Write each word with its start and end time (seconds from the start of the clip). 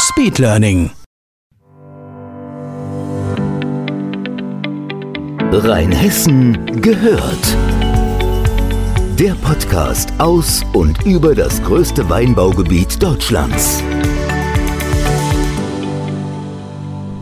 Speedlearning. 0.00 0.90
Rheinhessen 5.50 6.80
gehört. 6.80 7.56
Der 9.18 9.32
Podcast 9.42 10.12
aus 10.18 10.62
und 10.72 11.04
über 11.04 11.34
das 11.34 11.60
größte 11.64 12.08
Weinbaugebiet 12.08 13.02
Deutschlands. 13.02 13.82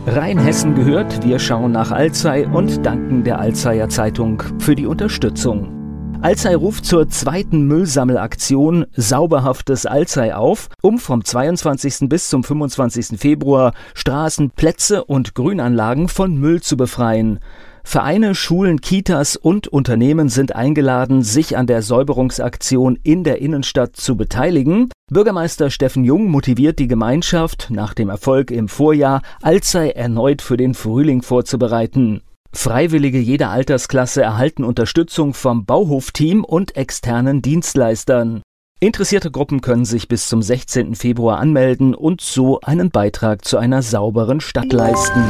Rheinhessen 0.07 0.75
gehört, 0.75 1.25
wir 1.25 1.39
schauen 1.39 1.73
nach 1.73 1.91
Alzey 1.91 2.45
und 2.45 2.85
danken 2.85 3.25
der 3.25 3.39
Alzeyer 3.39 3.89
Zeitung 3.89 4.43
für 4.59 4.75
die 4.75 4.87
Unterstützung. 4.87 5.76
Alzey 6.23 6.55
ruft 6.55 6.87
zur 6.87 7.09
zweiten 7.09 7.67
Müllsammelaktion 7.67 8.87
Sauberhaftes 8.97 9.87
Alzey 9.87 10.33
auf, 10.33 10.69
um 10.83 10.99
vom 10.99 11.25
22. 11.25 12.09
bis 12.09 12.29
zum 12.29 12.43
25. 12.43 13.19
Februar 13.19 13.73
Straßen, 13.95 14.51
Plätze 14.51 15.05
und 15.05 15.35
Grünanlagen 15.35 16.09
von 16.09 16.37
Müll 16.37 16.63
zu 16.63 16.77
befreien. 16.77 17.39
Vereine, 17.85 18.35
Schulen, 18.35 18.81
Kitas 18.81 19.37
und 19.37 19.69
Unternehmen 19.69 20.29
sind 20.29 20.57
eingeladen, 20.57 21.23
sich 21.23 21.57
an 21.57 21.69
der 21.69 21.83
Säuberungsaktion 21.83 22.99
in 23.05 23.23
der 23.23 23.41
Innenstadt 23.41 23.95
zu 23.95 24.17
beteiligen. 24.17 24.89
Bürgermeister 25.09 25.71
Steffen 25.71 26.03
Jung 26.03 26.29
motiviert 26.29 26.81
die 26.81 26.89
Gemeinschaft, 26.89 27.69
nach 27.71 27.95
dem 27.95 28.09
Erfolg 28.09 28.51
im 28.51 28.67
Vorjahr 28.69 29.23
Alzey 29.41 29.91
erneut 29.91 30.43
für 30.43 30.57
den 30.57 30.75
Frühling 30.75 31.23
vorzubereiten. 31.23 32.23
Freiwillige 32.57 33.19
jeder 33.19 33.51
Altersklasse 33.51 34.23
erhalten 34.23 34.65
Unterstützung 34.65 35.35
vom 35.35 35.67
Bauhofteam 35.67 36.43
und 36.43 36.75
externen 36.75 37.43
Dienstleistern. 37.43 38.43
Interessierte 38.81 39.31
Gruppen 39.31 39.61
können 39.61 39.85
sich 39.85 40.09
bis 40.09 40.27
zum 40.29 40.41
16. 40.43 40.95
Februar 40.95 41.39
anmelden 41.39 41.95
und 41.95 42.23
so 42.23 42.61
einen 42.63 42.91
Beitrag 42.91 43.45
zu 43.45 43.59
einer 43.59 43.83
sauberen 43.83 44.41
Stadt 44.41 44.73
leisten. 44.73 45.23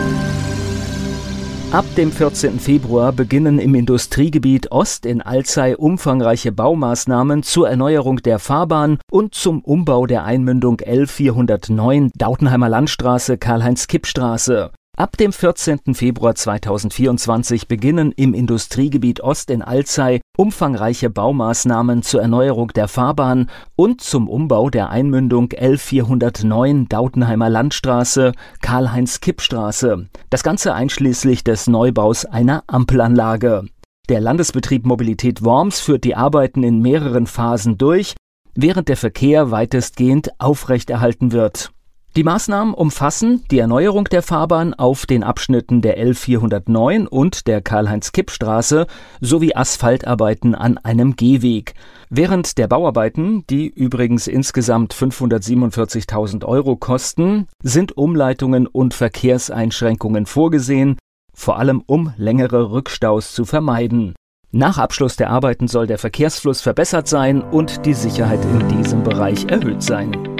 Ab 1.72 1.84
dem 1.96 2.12
14. 2.12 2.60
Februar 2.60 3.12
beginnen 3.12 3.58
im 3.58 3.74
Industriegebiet 3.74 4.70
Ost 4.70 5.04
in 5.04 5.20
Alzey 5.20 5.74
umfangreiche 5.74 6.52
Baumaßnahmen 6.52 7.42
zur 7.42 7.68
Erneuerung 7.68 8.18
der 8.22 8.38
Fahrbahn 8.38 8.98
und 9.10 9.34
zum 9.34 9.62
Umbau 9.62 10.06
der 10.06 10.24
Einmündung 10.24 10.76
L409 10.76 12.12
Dautenheimer 12.14 12.68
Landstraße 12.68 13.36
Karl-Heinz-Kipp-Straße. 13.36 14.70
Ab 14.98 15.18
dem 15.18 15.30
14. 15.30 15.94
Februar 15.94 16.34
2024 16.34 17.68
beginnen 17.68 18.12
im 18.12 18.32
Industriegebiet 18.32 19.20
Ost 19.20 19.50
in 19.50 19.60
Alzey 19.60 20.22
umfangreiche 20.38 21.10
Baumaßnahmen 21.10 22.00
zur 22.00 22.22
Erneuerung 22.22 22.68
der 22.68 22.88
Fahrbahn 22.88 23.50
und 23.76 24.00
zum 24.00 24.26
Umbau 24.26 24.70
der 24.70 24.88
Einmündung 24.88 25.48
L409 25.48 26.88
Dautenheimer 26.88 27.50
Landstraße 27.50 28.32
Karl-Heinz-Kipp-Straße. 28.62 30.08
Das 30.30 30.42
Ganze 30.42 30.72
einschließlich 30.72 31.44
des 31.44 31.66
Neubaus 31.66 32.24
einer 32.24 32.64
Ampelanlage. 32.66 33.66
Der 34.08 34.22
Landesbetrieb 34.22 34.86
Mobilität 34.86 35.44
Worms 35.44 35.78
führt 35.78 36.04
die 36.04 36.16
Arbeiten 36.16 36.62
in 36.62 36.80
mehreren 36.80 37.26
Phasen 37.26 37.76
durch, 37.76 38.14
während 38.54 38.88
der 38.88 38.96
Verkehr 38.96 39.50
weitestgehend 39.50 40.30
aufrechterhalten 40.40 41.32
wird. 41.32 41.70
Die 42.16 42.24
Maßnahmen 42.24 42.72
umfassen 42.72 43.44
die 43.50 43.58
Erneuerung 43.58 44.04
der 44.04 44.22
Fahrbahn 44.22 44.72
auf 44.72 45.04
den 45.04 45.22
Abschnitten 45.22 45.82
der 45.82 46.02
L409 46.02 47.06
und 47.06 47.46
der 47.46 47.60
Karl-Heinz-Kipp-Straße 47.60 48.86
sowie 49.20 49.54
Asphaltarbeiten 49.54 50.54
an 50.54 50.78
einem 50.78 51.16
Gehweg. 51.16 51.74
Während 52.08 52.56
der 52.56 52.68
Bauarbeiten, 52.68 53.44
die 53.50 53.68
übrigens 53.68 54.28
insgesamt 54.28 54.94
547.000 54.94 56.46
Euro 56.46 56.76
kosten, 56.76 57.48
sind 57.62 57.98
Umleitungen 57.98 58.66
und 58.66 58.94
Verkehrseinschränkungen 58.94 60.24
vorgesehen, 60.24 60.96
vor 61.34 61.58
allem 61.58 61.82
um 61.84 62.14
längere 62.16 62.70
Rückstaus 62.70 63.34
zu 63.34 63.44
vermeiden. 63.44 64.14
Nach 64.52 64.78
Abschluss 64.78 65.16
der 65.16 65.28
Arbeiten 65.28 65.68
soll 65.68 65.86
der 65.86 65.98
Verkehrsfluss 65.98 66.62
verbessert 66.62 67.08
sein 67.08 67.42
und 67.42 67.84
die 67.84 67.92
Sicherheit 67.92 68.42
in 68.42 68.66
diesem 68.68 69.02
Bereich 69.02 69.44
erhöht 69.50 69.82
sein. 69.82 70.35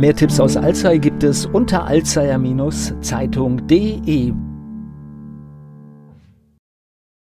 Mehr 0.00 0.16
Tipps 0.16 0.40
aus 0.40 0.56
Alzey 0.56 0.98
gibt 0.98 1.22
es 1.24 1.44
unter 1.44 1.84
alzeyer-zeitung.de. 1.84 4.32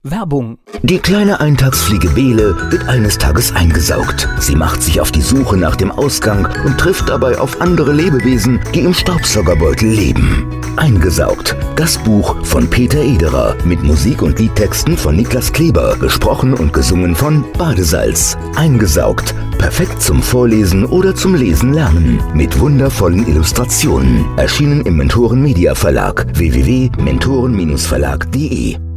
Werbung. 0.03 0.59
Die 0.83 0.99
kleine 0.99 1.39
Eintagsfliege 1.39 2.09
Bele 2.09 2.55
wird 2.69 2.87
eines 2.87 3.17
Tages 3.17 3.55
eingesaugt. 3.55 4.29
Sie 4.39 4.55
macht 4.55 4.83
sich 4.83 5.01
auf 5.01 5.11
die 5.11 5.21
Suche 5.21 5.57
nach 5.57 5.77
dem 5.77 5.89
Ausgang 5.89 6.47
und 6.63 6.77
trifft 6.77 7.09
dabei 7.09 7.39
auf 7.39 7.59
andere 7.59 7.91
Lebewesen, 7.91 8.59
die 8.75 8.81
im 8.81 8.93
Staubsaugerbeutel 8.93 9.89
leben. 9.89 10.45
Eingesaugt. 10.77 11.55
Das 11.75 11.97
Buch 11.97 12.45
von 12.45 12.69
Peter 12.69 13.01
Ederer 13.01 13.55
mit 13.65 13.81
Musik 13.81 14.21
und 14.21 14.37
Liedtexten 14.37 14.95
von 14.95 15.15
Niklas 15.15 15.51
Kleber, 15.51 15.97
gesprochen 15.99 16.53
und 16.53 16.71
gesungen 16.71 17.15
von 17.15 17.43
Badesalz. 17.57 18.37
Eingesaugt. 18.55 19.33
Perfekt 19.59 20.01
zum 20.01 20.23
Vorlesen 20.23 20.85
oder 20.85 21.13
zum 21.13 21.35
Lesen 21.35 21.73
lernen. 21.73 22.19
Mit 22.33 22.59
wundervollen 22.59 23.27
Illustrationen. 23.27 24.25
Erschienen 24.37 24.81
im 24.81 24.97
Mentoren 24.97 25.43
Media 25.43 25.75
Verlag 25.75 26.25
www.mentoren-verlag.de 26.33 28.88